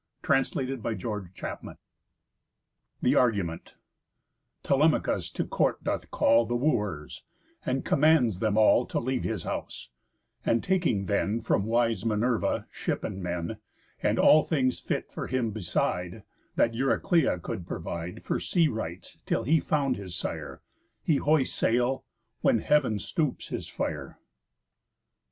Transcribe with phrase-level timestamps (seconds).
[0.27, 1.77] _THE SECOND BOOK OF HOMER'S ODYSSEYS
[3.03, 3.75] THE ARGUMENT
[4.63, 7.23] Telemachus to court doth call The Wooers,
[7.63, 9.91] and commands them all To leave his house;
[10.43, 13.57] and taking then From wise Minerva ship and men,
[14.01, 16.23] And all things fit for him beside,
[16.55, 20.63] That Euryclea could provide For sea rites till he found his sire,
[21.03, 22.05] He hoists sail;
[22.39, 24.17] when Heav'n stoops his fire.